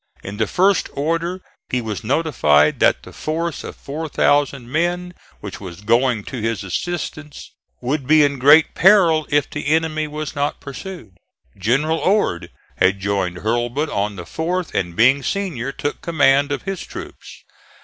In 0.23 0.37
the 0.37 0.47
first 0.47 0.89
order 0.93 1.41
he 1.69 1.79
was 1.79 2.03
notified 2.03 2.79
that 2.79 3.03
the 3.03 3.13
force 3.13 3.63
of 3.63 3.75
4,000 3.75 4.67
men 4.67 5.13
which 5.41 5.61
was 5.61 5.81
going 5.81 6.23
to 6.23 6.41
his 6.41 6.63
assistance 6.63 7.53
would 7.81 8.07
be 8.07 8.23
in 8.23 8.39
great 8.39 8.73
peril 8.73 9.27
if 9.29 9.47
the 9.47 9.67
enemy 9.67 10.07
was 10.07 10.33
not 10.35 10.59
pursued. 10.59 11.17
General 11.55 11.99
Ord 11.99 12.49
had 12.77 12.99
joined 12.99 13.41
Hurlbut 13.43 13.89
on 13.89 14.15
the 14.15 14.23
4th 14.25 14.73
and 14.73 14.95
being 14.95 15.21
senior 15.21 15.71
took 15.71 16.01
command 16.01 16.51
of 16.51 16.63
his 16.63 16.81
troops. 16.83 17.43